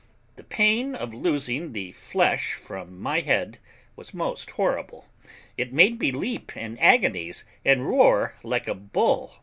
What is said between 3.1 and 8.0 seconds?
head was most horrible; it made me leap in agonies, and